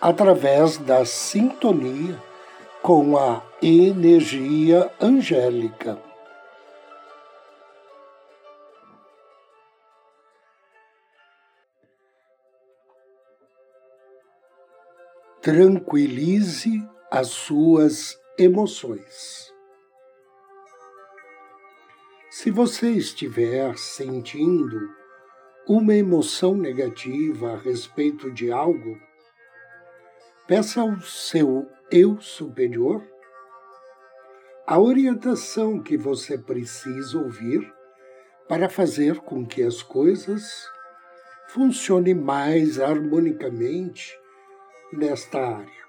através 0.00 0.78
da 0.78 1.04
sintonia 1.04 2.18
com 2.82 3.18
a 3.18 3.42
energia 3.62 4.90
angélica. 5.00 5.98
Tranquilize 15.42 16.86
as 17.10 17.28
suas 17.28 18.18
emoções. 18.38 19.52
Se 22.30 22.50
você 22.50 22.90
estiver 22.90 23.76
sentindo 23.76 24.78
uma 25.66 25.94
emoção 25.94 26.54
negativa 26.54 27.54
a 27.54 27.56
respeito 27.56 28.30
de 28.30 28.52
algo, 28.52 28.98
Peça 30.50 30.80
ao 30.80 31.00
seu 31.00 31.70
eu 31.92 32.20
superior 32.20 33.06
a 34.66 34.80
orientação 34.80 35.80
que 35.80 35.96
você 35.96 36.36
precisa 36.36 37.16
ouvir 37.20 37.72
para 38.48 38.68
fazer 38.68 39.20
com 39.20 39.46
que 39.46 39.62
as 39.62 39.80
coisas 39.80 40.68
funcionem 41.50 42.14
mais 42.14 42.80
harmonicamente 42.80 44.18
nesta 44.92 45.38
área. 45.38 45.84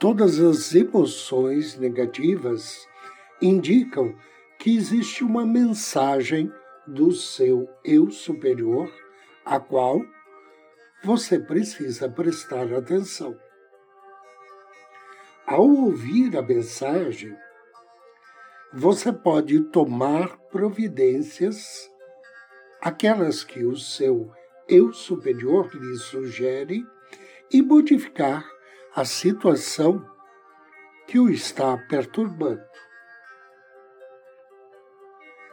Todas 0.00 0.40
as 0.40 0.74
emoções 0.74 1.78
negativas 1.78 2.84
indicam 3.40 4.12
que 4.58 4.74
existe 4.74 5.22
uma 5.22 5.46
mensagem 5.46 6.52
do 6.84 7.12
seu 7.12 7.68
eu 7.84 8.10
superior, 8.10 8.92
a 9.44 9.60
qual 9.60 10.02
você 11.02 11.38
precisa 11.38 12.08
prestar 12.08 12.72
atenção. 12.72 13.36
Ao 15.44 15.68
ouvir 15.68 16.36
a 16.36 16.42
mensagem, 16.42 17.36
você 18.72 19.12
pode 19.12 19.60
tomar 19.64 20.38
providências, 20.48 21.90
aquelas 22.80 23.42
que 23.42 23.64
o 23.64 23.76
seu 23.76 24.30
eu 24.68 24.92
superior 24.92 25.74
lhe 25.74 25.96
sugere, 25.96 26.86
e 27.50 27.60
modificar 27.60 28.48
a 28.94 29.04
situação 29.04 30.08
que 31.06 31.18
o 31.18 31.28
está 31.28 31.76
perturbando. 31.76 32.62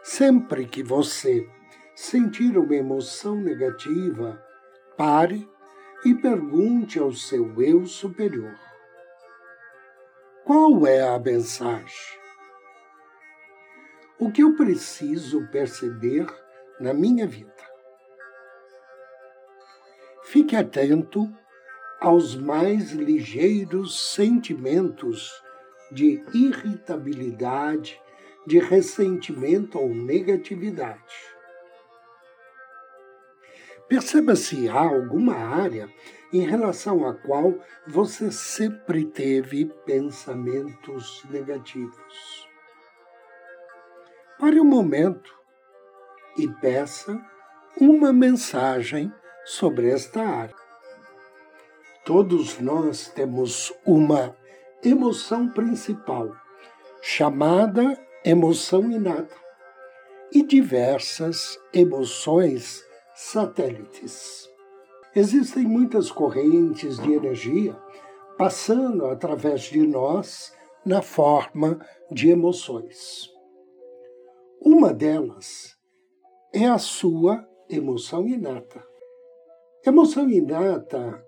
Sempre 0.01 0.65
que 0.65 0.81
você 0.81 1.45
sentir 1.93 2.57
uma 2.57 2.73
emoção 2.73 3.35
negativa, 3.35 4.41
Pare 4.99 5.47
e 6.03 6.13
pergunte 6.13 6.99
ao 6.99 7.13
seu 7.13 7.63
eu 7.63 7.85
superior: 7.85 8.59
qual 10.43 10.85
é 10.85 11.01
a 11.01 11.17
mensagem? 11.17 12.19
O 14.19 14.29
que 14.29 14.43
eu 14.43 14.57
preciso 14.57 15.47
perceber 15.47 16.27
na 16.81 16.93
minha 16.93 17.25
vida? 17.25 17.63
Fique 20.25 20.53
atento 20.53 21.33
aos 22.01 22.35
mais 22.35 22.91
ligeiros 22.91 24.13
sentimentos 24.13 25.31
de 25.93 26.21
irritabilidade, 26.33 27.97
de 28.45 28.59
ressentimento 28.59 29.79
ou 29.79 29.95
negatividade. 29.95 31.38
Perceba 33.89 34.35
se 34.35 34.69
há 34.69 34.81
alguma 34.81 35.33
área 35.33 35.89
em 36.31 36.47
relação 36.47 37.07
à 37.07 37.15
qual 37.15 37.55
você 37.87 38.31
sempre 38.31 39.03
teve 39.03 39.65
pensamentos 39.83 41.25
negativos. 41.27 42.47
Pare 44.37 44.59
um 44.61 44.65
momento 44.65 45.35
e 46.37 46.47
peça 46.47 47.19
uma 47.81 48.13
mensagem 48.13 49.11
sobre 49.43 49.89
esta 49.89 50.21
área. 50.21 50.55
Todos 52.05 52.59
nós 52.59 53.07
temos 53.09 53.73
uma 53.83 54.37
emoção 54.83 55.49
principal, 55.49 56.31
chamada 57.01 57.99
emoção 58.23 58.91
inata, 58.91 59.35
e 60.31 60.43
diversas 60.43 61.59
emoções 61.73 62.87
satélites. 63.21 64.49
Existem 65.13 65.63
muitas 65.63 66.09
correntes 66.09 66.97
de 66.97 67.11
energia 67.11 67.77
passando 68.37 69.07
através 69.07 69.63
de 69.63 69.85
nós 69.85 70.55
na 70.85 71.01
forma 71.01 71.85
de 72.09 72.29
emoções. 72.29 73.29
Uma 74.61 74.93
delas 74.93 75.77
é 76.53 76.65
a 76.65 76.77
sua 76.77 77.45
emoção 77.69 78.25
inata. 78.25 78.81
Emoção 79.85 80.29
inata 80.29 81.21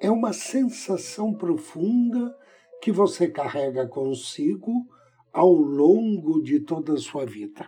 é 0.00 0.10
uma 0.10 0.34
sensação 0.34 1.32
profunda 1.32 2.36
que 2.82 2.92
você 2.92 3.28
carrega 3.28 3.88
consigo 3.88 4.86
ao 5.32 5.52
longo 5.52 6.42
de 6.42 6.60
toda 6.60 6.92
a 6.92 6.98
sua 6.98 7.24
vida. 7.24 7.66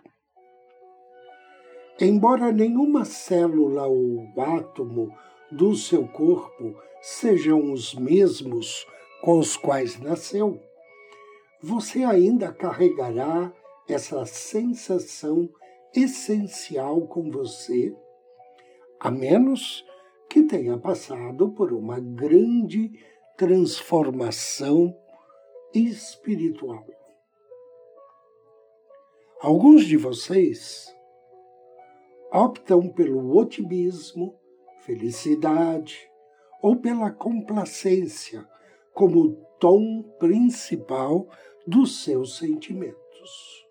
Embora 1.98 2.52
nenhuma 2.52 3.06
célula 3.06 3.86
ou 3.86 4.28
átomo 4.36 5.16
do 5.50 5.74
seu 5.74 6.06
corpo 6.06 6.76
sejam 7.00 7.72
os 7.72 7.94
mesmos 7.94 8.86
com 9.22 9.38
os 9.38 9.56
quais 9.56 9.98
nasceu, 9.98 10.60
você 11.62 12.04
ainda 12.04 12.52
carregará 12.52 13.50
essa 13.88 14.26
sensação 14.26 15.48
essencial 15.94 17.00
com 17.06 17.30
você, 17.30 17.96
a 19.00 19.10
menos 19.10 19.82
que 20.28 20.42
tenha 20.42 20.76
passado 20.76 21.50
por 21.52 21.72
uma 21.72 21.98
grande 21.98 22.92
transformação 23.38 24.94
espiritual. 25.72 26.86
Alguns 29.40 29.86
de 29.86 29.96
vocês 29.96 30.94
optam 32.36 32.90
pelo 32.90 33.34
otimismo, 33.34 34.38
felicidade 34.80 36.06
ou 36.60 36.76
pela 36.76 37.10
complacência 37.10 38.46
como 38.92 39.36
tom 39.58 40.02
principal 40.18 41.26
dos 41.66 42.02
seus 42.04 42.36
sentimentos. 42.36 43.66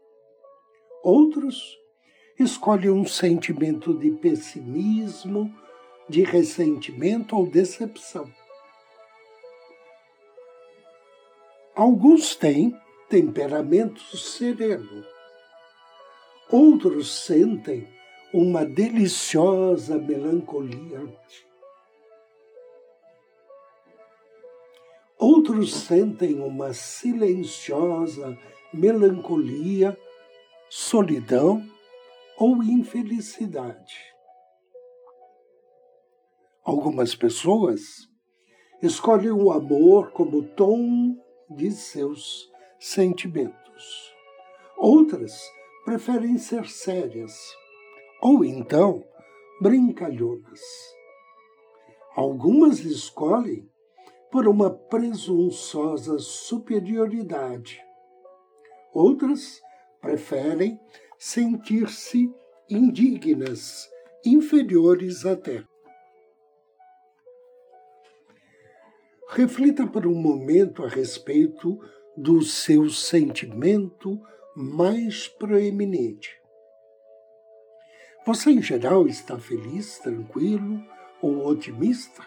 Outros 1.04 1.78
escolhem 2.40 2.90
um 2.90 3.06
sentimento 3.06 3.94
de 3.94 4.10
pessimismo, 4.10 5.54
de 6.10 6.24
ressentimento 6.24 7.38
ou 7.38 7.46
decepção. 7.46 8.28
Alguns 11.76 12.36
têm 12.36 12.76
temperamento 13.10 14.02
sereno. 14.18 15.06
Outros 16.50 17.26
sentem 17.26 17.88
uma 18.38 18.66
deliciosa 18.66 19.98
melancolia. 19.98 21.08
Outros 25.18 25.74
sentem 25.74 26.42
uma 26.42 26.74
silenciosa 26.74 28.38
melancolia, 28.74 29.98
solidão 30.70 31.66
ou 32.38 32.62
infelicidade. 32.62 33.96
Algumas 36.62 37.16
pessoas 37.16 38.10
escolhem 38.82 39.32
o 39.32 39.50
amor 39.50 40.12
como 40.12 40.44
tom 40.44 41.16
de 41.50 41.72
seus 41.72 42.52
sentimentos. 42.78 44.14
Outras 44.78 45.42
preferem 45.86 46.38
ser 46.38 46.68
sérias 46.68 47.34
ou 48.22 48.44
então 48.44 49.04
brincalhonas. 49.62 50.62
Algumas 52.16 52.80
escolhem 52.80 53.70
por 54.32 54.48
uma 54.48 54.70
presunçosa 54.70 56.20
superioridade. 56.20 57.82
Outras 58.94 59.62
preferem 60.02 60.80
sentir-se 61.18 62.34
indignas, 62.70 63.90
inferiores 64.26 65.26
até. 65.26 65.64
Reflita 69.30 69.86
por 69.86 70.08
um 70.08 70.16
momento 70.16 70.84
a 70.84 70.88
respeito 70.88 71.80
do 72.16 72.42
seu 72.42 72.90
sentimento 72.90 74.20
mais 74.56 75.28
proeminente. 75.28 76.45
Você, 78.26 78.50
em 78.50 78.62
geral, 78.62 79.06
está 79.06 79.38
feliz, 79.38 80.00
tranquilo 80.00 80.84
ou 81.22 81.46
otimista? 81.46 82.26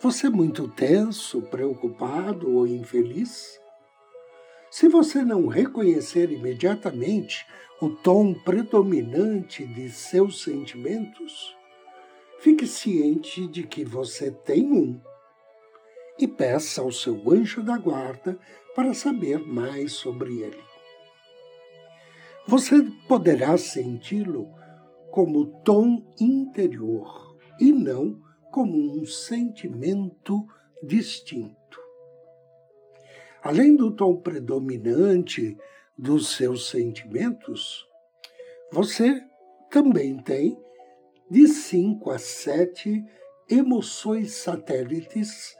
Você 0.00 0.26
é 0.26 0.30
muito 0.30 0.66
tenso, 0.66 1.40
preocupado 1.42 2.52
ou 2.52 2.66
infeliz? 2.66 3.60
Se 4.68 4.88
você 4.88 5.22
não 5.22 5.46
reconhecer 5.46 6.32
imediatamente 6.32 7.46
o 7.80 7.90
tom 7.90 8.34
predominante 8.34 9.64
de 9.64 9.88
seus 9.88 10.42
sentimentos, 10.42 11.56
fique 12.40 12.66
ciente 12.66 13.46
de 13.46 13.62
que 13.62 13.84
você 13.84 14.32
tem 14.32 14.72
um 14.72 15.00
e 16.18 16.26
peça 16.26 16.80
ao 16.80 16.90
seu 16.90 17.30
anjo 17.30 17.62
da 17.62 17.78
guarda 17.78 18.36
para 18.74 18.92
saber 18.92 19.38
mais 19.38 19.92
sobre 19.92 20.42
ele. 20.42 20.64
Você 22.48 22.82
poderá 23.08 23.56
senti-lo 23.56 24.55
como 25.16 25.46
tom 25.62 26.04
interior 26.20 27.34
e 27.58 27.72
não 27.72 28.20
como 28.52 29.00
um 29.00 29.06
sentimento 29.06 30.46
distinto. 30.82 31.80
Além 33.42 33.74
do 33.76 33.96
tom 33.96 34.18
predominante 34.20 35.56
dos 35.96 36.36
seus 36.36 36.68
sentimentos, 36.68 37.88
você 38.70 39.24
também 39.70 40.18
tem 40.18 40.54
de 41.30 41.48
cinco 41.48 42.10
a 42.10 42.18
sete 42.18 43.02
emoções 43.48 44.34
satélites 44.34 45.56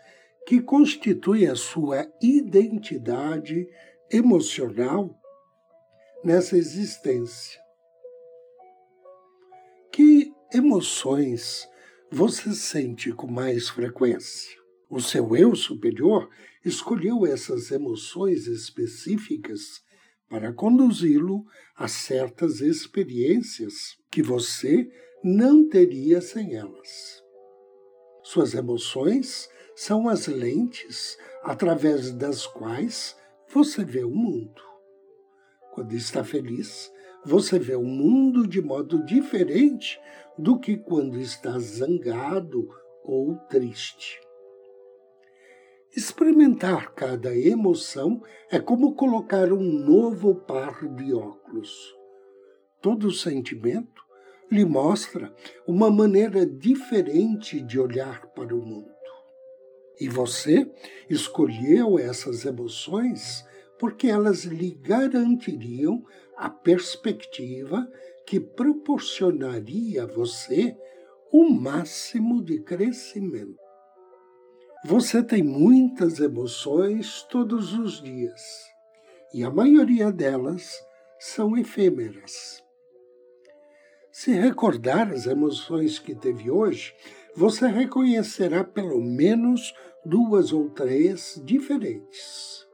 que 0.47 0.61
constituem 0.61 1.47
a 1.49 1.57
sua 1.57 2.07
identidade 2.21 3.67
emocional 4.13 5.19
nessa 6.23 6.59
existência. 6.59 7.66
Emoções 10.55 11.69
você 12.09 12.55
sente 12.55 13.13
com 13.13 13.27
mais 13.27 13.69
frequência? 13.69 14.57
O 14.89 15.01
seu 15.01 15.35
eu 15.35 15.57
superior 15.57 16.31
escolheu 16.65 17.27
essas 17.27 17.73
emoções 17.73 18.47
específicas 18.47 19.83
para 20.29 20.53
conduzi-lo 20.53 21.45
a 21.75 21.89
certas 21.89 22.61
experiências 22.61 23.99
que 24.09 24.23
você 24.23 24.89
não 25.23 25.69
teria 25.69 26.21
sem 26.21 26.55
elas. 26.55 27.21
Suas 28.23 28.55
emoções 28.55 29.49
são 29.75 30.09
as 30.09 30.29
lentes 30.29 31.19
através 31.43 32.13
das 32.13 32.47
quais 32.47 33.17
você 33.53 33.85
vê 33.85 34.05
o 34.05 34.15
mundo. 34.15 34.63
Quando 35.73 35.93
está 35.93 36.23
feliz, 36.23 36.91
você 37.27 37.59
vê 37.59 37.75
o 37.75 37.83
mundo 37.83 38.47
de 38.47 38.63
modo 38.63 39.05
diferente 39.05 40.01
do 40.39 40.61
que 40.61 40.77
quando 40.77 41.19
está 41.19 41.59
zangado 41.59 42.69
ou 43.03 43.35
triste. 43.49 44.21
Experimentar 45.97 46.95
cada 46.95 47.37
emoção 47.37 48.23
é 48.49 48.61
como 48.61 48.95
colocar 48.95 49.53
um 49.53 49.61
novo 49.61 50.37
par 50.37 50.87
de 50.95 51.13
óculos. 51.13 51.97
Todo 52.81 53.11
sentimento 53.11 54.03
lhe 54.49 54.65
mostra 54.65 55.35
uma 55.67 55.91
maneira 55.91 56.47
diferente 56.47 57.61
de 57.61 57.81
olhar 57.81 58.27
para 58.29 58.55
o 58.55 58.65
mundo. 58.65 58.95
E 59.99 60.09
você 60.09 60.71
escolheu 61.11 61.99
essas 61.99 62.45
emoções 62.45 63.45
porque 63.79 64.07
elas 64.07 64.45
lhe 64.45 64.71
garantiriam 64.71 66.05
a 66.37 66.51
perspectiva 66.51 67.91
que 68.27 68.39
proporcionaria 68.39 70.03
a 70.03 70.07
você 70.07 70.77
o 71.33 71.49
máximo 71.49 72.43
de 72.43 72.61
crescimento. 72.61 73.57
Você 74.85 75.23
tem 75.23 75.43
muitas 75.43 76.21
emoções 76.21 77.23
todos 77.31 77.73
os 77.73 78.03
dias 78.03 78.41
e 79.33 79.43
a 79.43 79.51
maioria 79.51 80.13
delas 80.13 80.73
são 81.19 81.57
efêmeras. 81.57 82.63
Se 84.13 84.33
recordar 84.33 85.13
as 85.13 85.27
emoções 85.27 85.99
que 85.99 86.15
teve 86.15 86.51
hoje, 86.51 86.95
você 87.35 87.67
reconhecerá 87.67 88.65
pelo 88.65 89.01
menos 89.01 89.75
duas 90.05 90.53
ou 90.53 90.71
três 90.71 91.41
diferentes. 91.45 92.67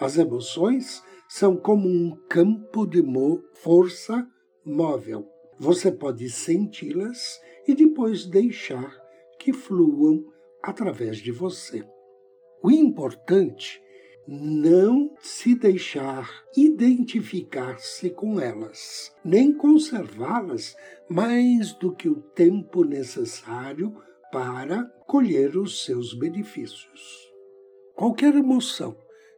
As 0.00 0.16
emoções 0.16 1.02
são 1.38 1.54
como 1.54 1.86
um 1.86 2.16
campo 2.30 2.86
de 2.86 3.04
força 3.52 4.26
móvel. 4.64 5.28
Você 5.58 5.92
pode 5.92 6.30
senti-las 6.30 7.38
e 7.68 7.74
depois 7.74 8.24
deixar 8.24 8.90
que 9.38 9.52
fluam 9.52 10.24
através 10.62 11.18
de 11.18 11.30
você. 11.30 11.86
O 12.62 12.70
importante 12.70 13.82
não 14.26 15.14
se 15.20 15.54
deixar 15.54 16.26
identificar-se 16.56 18.08
com 18.08 18.40
elas, 18.40 19.14
nem 19.22 19.52
conservá-las 19.52 20.74
mais 21.06 21.74
do 21.74 21.94
que 21.94 22.08
o 22.08 22.22
tempo 22.22 22.82
necessário 22.82 23.94
para 24.32 24.84
colher 25.06 25.54
os 25.58 25.84
seus 25.84 26.14
benefícios. 26.14 27.30
Qualquer 27.94 28.34
emoção 28.34 28.96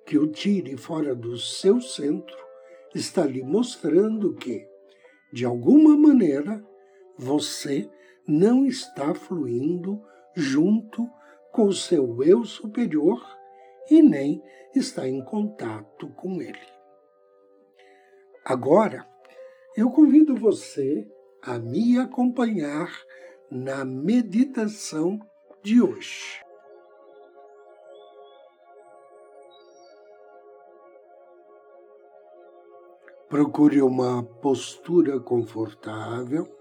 que 0.09 0.17
o 0.17 0.27
tire 0.27 0.75
fora 0.75 1.15
do 1.15 1.37
seu 1.37 1.83
centro 1.83 2.35
está 2.95 3.27
lhe 3.27 3.43
mostrando 3.43 4.35
que, 4.37 4.67
de 5.31 5.45
alguma 5.45 5.99
maneira, 5.99 6.65
você 7.19 7.87
não 8.27 8.65
está 8.65 9.15
fluindo 9.15 10.03
junto 10.35 11.07
com 11.53 11.65
o 11.65 11.75
seu 11.75 12.23
eu 12.23 12.43
superior 12.47 13.23
e 13.91 14.01
nem 14.01 14.43
está 14.75 15.07
em 15.07 15.23
contato 15.23 16.09
com 16.15 16.41
ele. 16.41 16.57
Agora, 18.43 19.07
eu 19.77 19.91
convido 19.91 20.35
você 20.35 21.07
a 21.43 21.59
me 21.59 21.99
acompanhar 21.99 22.91
na 23.51 23.85
meditação 23.85 25.21
de 25.63 25.83
hoje. 25.83 26.48
Procure 33.29 33.83
uma 33.83 34.23
postura 34.23 35.21
confortável 35.21 36.59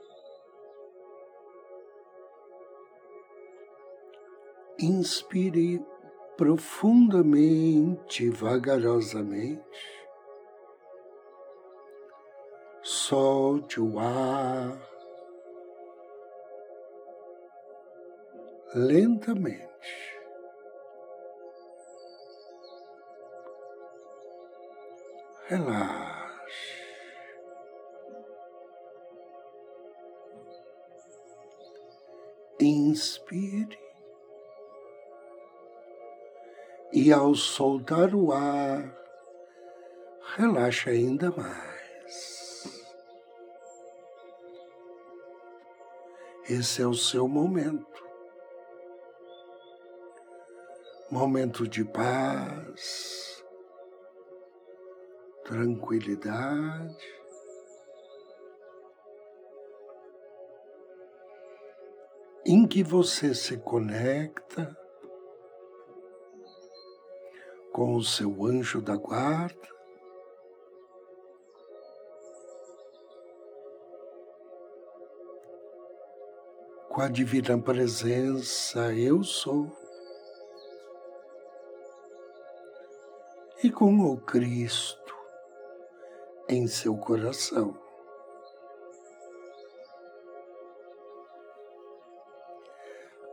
Inspire 4.79 5.83
profundamente, 6.38 8.29
vagarosamente. 8.29 9.63
Solte 12.83 13.81
o 13.81 13.97
ar 13.97 14.77
lentamente. 18.75 19.65
Relaxe. 25.47 26.16
Inspire 32.59 33.77
e 36.91 37.11
ao 37.11 37.35
soltar 37.35 38.15
o 38.15 38.31
ar, 38.31 38.97
relaxa 40.35 40.89
ainda 40.89 41.29
mais. 41.31 41.67
Esse 46.49 46.81
é 46.81 46.87
o 46.87 46.93
seu 46.93 47.27
momento. 47.27 48.03
Momento 51.11 51.67
de 51.67 51.85
paz, 51.85 53.43
tranquilidade. 55.43 57.16
Em 62.49 62.65
que 62.65 62.81
você 62.81 63.35
se 63.35 63.57
conecta 63.57 64.73
com 67.73 67.93
o 67.93 68.01
seu 68.01 68.45
anjo 68.45 68.81
da 68.81 68.95
guarda, 68.95 69.67
com 76.87 77.01
a 77.01 77.09
divina 77.09 77.61
presença 77.61 78.93
Eu 78.93 79.25
sou. 79.25 79.69
E 83.61 83.69
com 83.69 83.99
o 83.99 84.17
Cristo 84.21 85.13
em 86.47 86.65
seu 86.65 86.95
coração. 86.95 87.87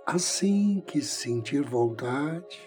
Assim 0.06 0.82
que 0.82 1.00
sentir 1.00 1.62
vontade, 1.62 2.60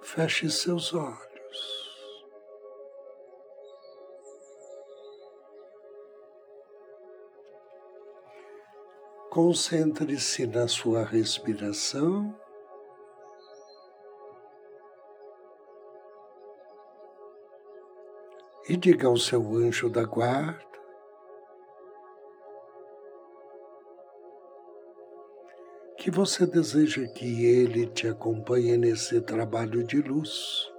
feche 0.00 0.48
seus 0.48 0.94
olhos. 0.94 1.26
Concentre-se 9.28 10.46
na 10.46 10.68
sua 10.68 11.02
respiração. 11.02 12.32
E 18.68 18.76
diga 18.76 19.08
ao 19.08 19.16
seu 19.16 19.42
anjo 19.56 19.90
da 19.90 20.04
guarda 20.04 20.75
que 26.06 26.10
você 26.12 26.46
deseja 26.46 27.04
que 27.08 27.44
ele 27.46 27.88
te 27.88 28.06
acompanhe 28.06 28.76
nesse 28.76 29.20
trabalho 29.20 29.82
de 29.82 30.00
luz. 30.00 30.70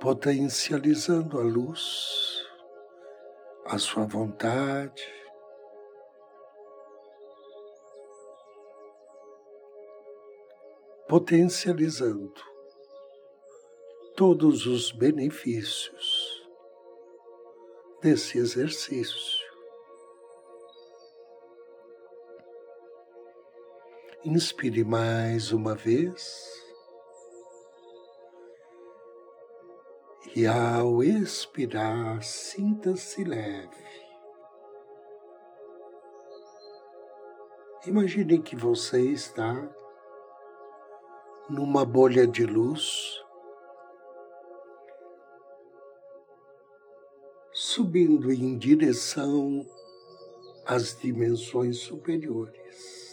Potencializando 0.00 1.38
a 1.38 1.42
luz 1.42 2.42
a 3.66 3.78
sua 3.78 4.06
vontade. 4.06 5.04
Potencializando 11.06 12.32
todos 14.16 14.64
os 14.64 14.90
benefícios 14.90 16.48
desse 18.00 18.38
exercício. 18.38 19.43
Inspire 24.26 24.82
mais 24.84 25.52
uma 25.52 25.74
vez. 25.74 26.50
E 30.34 30.46
ao 30.46 31.02
expirar, 31.02 32.22
sinta-se 32.22 33.22
leve. 33.22 33.84
Imagine 37.86 38.38
que 38.38 38.56
você 38.56 39.02
está 39.10 39.54
numa 41.50 41.84
bolha 41.84 42.26
de 42.26 42.46
luz, 42.46 43.22
subindo 47.52 48.32
em 48.32 48.56
direção 48.56 49.66
às 50.64 50.96
dimensões 50.98 51.76
superiores. 51.76 53.03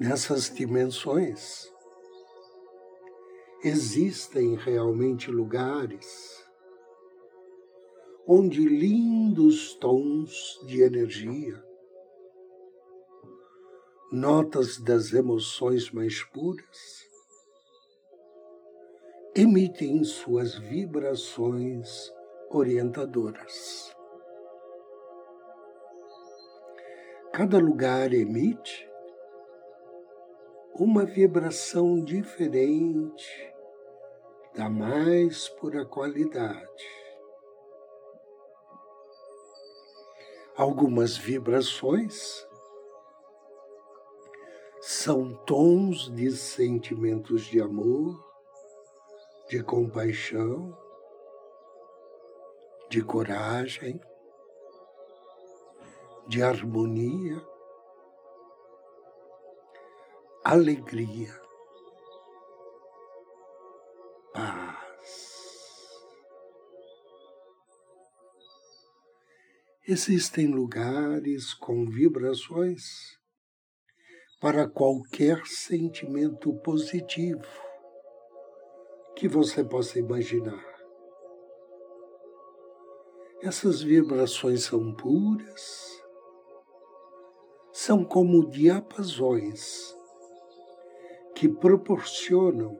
Nessas 0.00 0.48
dimensões, 0.48 1.68
existem 3.64 4.54
realmente 4.54 5.28
lugares 5.28 6.46
onde 8.24 8.60
lindos 8.68 9.74
tons 9.74 10.60
de 10.68 10.82
energia, 10.82 11.60
notas 14.12 14.78
das 14.78 15.12
emoções 15.12 15.90
mais 15.90 16.22
puras, 16.22 17.04
emitem 19.34 20.04
suas 20.04 20.56
vibrações 20.56 22.08
orientadoras. 22.50 23.92
Cada 27.32 27.58
lugar 27.58 28.12
emite 28.12 28.87
uma 30.78 31.04
vibração 31.04 32.00
diferente 32.00 33.52
da 34.54 34.70
mais 34.70 35.48
pura 35.48 35.84
qualidade. 35.84 36.86
Algumas 40.56 41.16
vibrações 41.16 42.46
são 44.80 45.34
tons 45.44 46.14
de 46.14 46.30
sentimentos 46.30 47.42
de 47.46 47.60
amor, 47.60 48.16
de 49.48 49.60
compaixão, 49.64 50.78
de 52.88 53.02
coragem, 53.02 54.00
de 56.28 56.40
harmonia 56.40 57.44
alegria, 60.50 61.38
paz. 64.32 65.84
Existem 69.86 70.46
lugares 70.46 71.52
com 71.52 71.84
vibrações 71.90 73.18
para 74.40 74.66
qualquer 74.66 75.44
sentimento 75.44 76.54
positivo 76.60 77.44
que 79.16 79.28
você 79.28 79.62
possa 79.62 79.98
imaginar. 79.98 80.64
Essas 83.42 83.82
vibrações 83.82 84.64
são 84.64 84.94
puras, 84.94 86.02
são 87.70 88.02
como 88.02 88.48
diapasões 88.48 89.97
que 91.38 91.48
proporcionam 91.48 92.76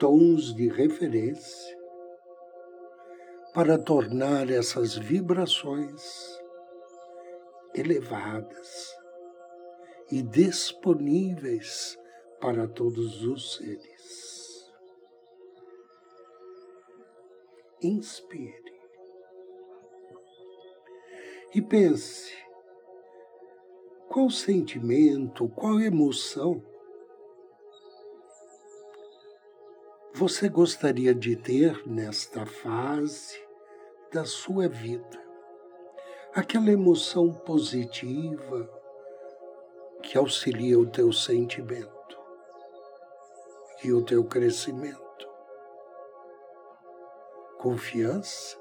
tons 0.00 0.52
de 0.52 0.68
referência 0.68 1.78
para 3.54 3.78
tornar 3.78 4.50
essas 4.50 4.96
vibrações 4.96 6.02
elevadas 7.72 8.92
e 10.10 10.20
disponíveis 10.22 11.96
para 12.40 12.66
todos 12.66 13.22
os 13.22 13.54
seres. 13.58 14.72
Inspire 17.80 18.74
e 21.54 21.62
pense 21.62 22.36
qual 24.08 24.28
sentimento, 24.28 25.48
qual 25.50 25.78
emoção 25.78 26.60
você 30.18 30.48
gostaria 30.48 31.14
de 31.14 31.36
ter 31.36 31.86
nesta 31.86 32.44
fase 32.44 33.40
da 34.12 34.24
sua 34.24 34.68
vida? 34.68 35.16
Aquela 36.34 36.72
emoção 36.72 37.32
positiva 37.32 38.68
que 40.02 40.18
auxilia 40.18 40.76
o 40.76 40.90
teu 40.90 41.12
sentimento 41.12 42.18
e 43.84 43.92
o 43.92 44.04
teu 44.04 44.24
crescimento. 44.24 45.28
Confiança, 47.60 48.58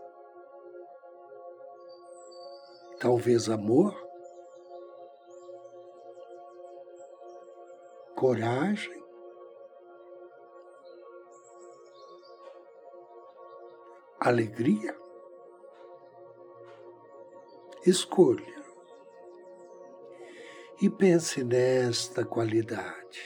talvez 3.00 3.50
amor, 3.50 4.00
coragem, 8.16 9.07
alegria? 14.28 14.96
Escolha 17.86 18.58
e 20.82 20.90
pense 20.90 21.44
nesta 21.44 22.26
qualidade. 22.26 23.22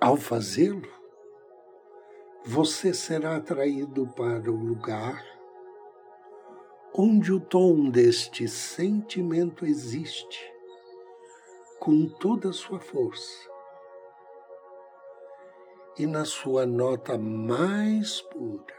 Ao 0.00 0.16
fazê-lo, 0.16 0.88
você 2.46 2.94
será 2.94 3.36
atraído 3.36 4.06
para 4.14 4.50
o 4.50 4.56
lugar 4.56 5.22
onde 6.94 7.32
o 7.32 7.38
tom 7.38 7.90
deste 7.90 8.48
sentimento 8.48 9.66
existe 9.66 10.50
com 11.78 12.08
toda 12.08 12.50
a 12.50 12.52
sua 12.52 12.80
força 12.80 13.50
e 16.00 16.06
na 16.06 16.24
sua 16.24 16.64
nota 16.64 17.18
mais 17.18 18.22
pura. 18.22 18.74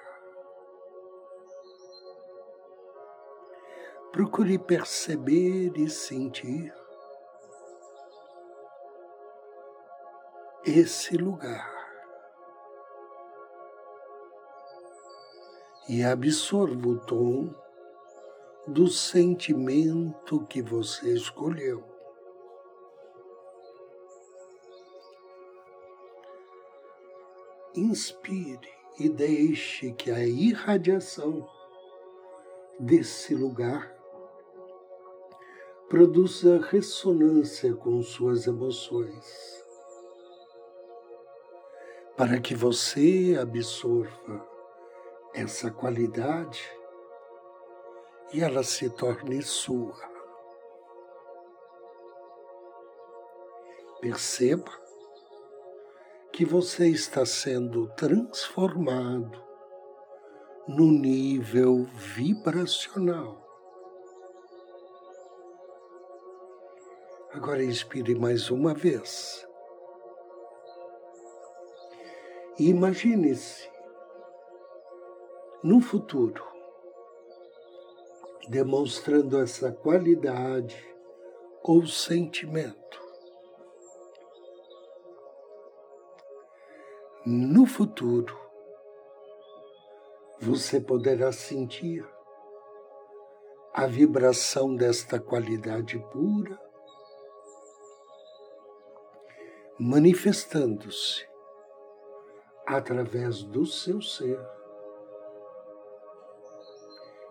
Procure 4.11 4.57
perceber 4.57 5.71
e 5.77 5.87
sentir 5.87 6.73
esse 10.65 11.15
lugar. 11.15 11.71
E 15.87 16.03
absorva 16.03 16.87
o 16.87 16.99
tom 17.01 17.53
do 18.65 18.87
sentimento 18.87 20.43
que 20.47 20.59
você 20.59 21.13
escolheu. 21.13 21.90
Inspire 27.75 28.69
e 28.99 29.07
deixe 29.07 29.93
que 29.93 30.11
a 30.11 30.25
irradiação 30.25 31.47
desse 32.77 33.33
lugar 33.33 33.95
produza 35.87 36.59
ressonância 36.59 37.73
com 37.73 38.01
suas 38.01 38.45
emoções, 38.45 39.63
para 42.17 42.41
que 42.41 42.53
você 42.53 43.37
absorva 43.41 44.45
essa 45.33 45.71
qualidade 45.71 46.61
e 48.33 48.41
ela 48.41 48.63
se 48.63 48.89
torne 48.89 49.41
sua. 49.41 49.95
Perceba 54.01 54.80
que 56.41 56.45
você 56.45 56.87
está 56.87 57.23
sendo 57.23 57.87
transformado 57.89 59.39
no 60.67 60.87
nível 60.87 61.83
vibracional 61.93 63.39
Agora 67.31 67.63
inspire 67.63 68.15
mais 68.15 68.49
uma 68.49 68.73
vez. 68.73 69.47
E 72.57 72.69
imagine-se 72.69 73.69
no 75.63 75.79
futuro, 75.79 76.43
demonstrando 78.49 79.39
essa 79.39 79.71
qualidade 79.71 80.83
ou 81.61 81.85
sentimento. 81.85 83.00
No 87.25 87.67
futuro, 87.67 88.35
você 90.39 90.81
poderá 90.81 91.31
sentir 91.31 92.03
a 93.73 93.85
vibração 93.85 94.75
desta 94.75 95.19
qualidade 95.19 95.99
pura 96.11 96.59
manifestando-se 99.79 101.27
através 102.65 103.43
do 103.43 103.67
seu 103.67 104.01
ser 104.01 104.39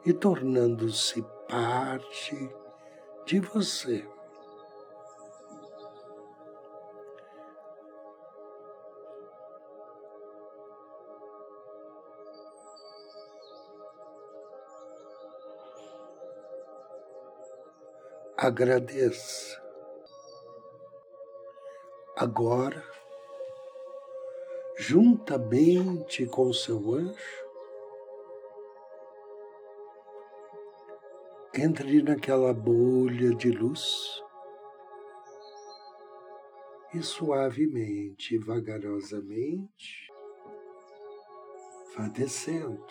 e 0.06 0.12
tornando-se 0.12 1.20
parte 1.48 2.50
de 3.26 3.40
você. 3.40 4.04
Agradeça. 18.42 19.62
Agora, 22.16 22.82
juntamente 24.78 26.24
com 26.24 26.50
seu 26.50 26.94
anjo, 26.94 27.46
entre 31.54 32.02
naquela 32.02 32.54
bolha 32.54 33.34
de 33.34 33.50
luz 33.50 34.22
e 36.94 37.02
suavemente, 37.02 38.38
vagarosamente, 38.38 40.10
vá 41.94 42.08
descendo 42.08 42.86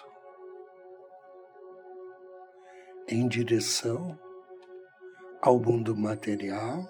em 3.07 3.27
direção 3.27 4.28
ao 5.41 5.58
mundo 5.58 5.95
material 5.95 6.86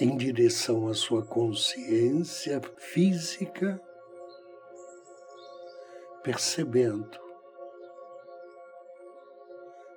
em 0.00 0.16
direção 0.16 0.86
à 0.86 0.94
sua 0.94 1.24
consciência 1.24 2.60
física, 2.76 3.80
percebendo 6.22 7.18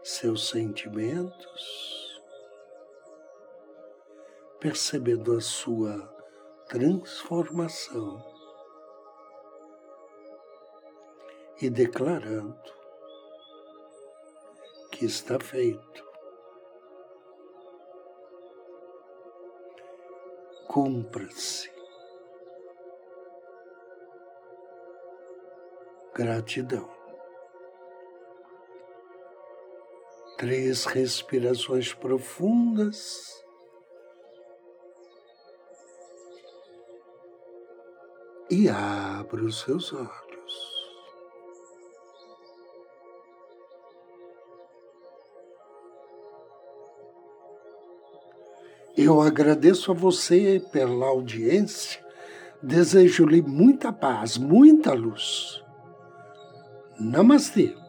seus 0.03 0.49
sentimentos, 0.49 2.19
percebendo 4.59 5.37
a 5.37 5.41
sua 5.41 6.11
transformação 6.67 8.25
e 11.61 11.69
declarando 11.69 12.80
que 15.01 15.07
está 15.07 15.39
feito. 15.39 16.11
cumpra-se. 20.67 21.69
Gratidão. 26.13 26.87
Três 30.37 30.85
respirações 30.85 31.95
profundas. 31.95 33.43
E 38.51 38.69
abra 38.69 39.43
os 39.43 39.61
seus 39.61 39.91
olhos. 39.91 40.30
Eu 49.03 49.19
agradeço 49.19 49.91
a 49.91 49.95
você 49.95 50.61
pela 50.71 51.07
audiência, 51.07 51.99
desejo-lhe 52.61 53.41
muita 53.41 53.91
paz, 53.91 54.37
muita 54.37 54.93
luz. 54.93 55.63
Namastê. 56.99 57.80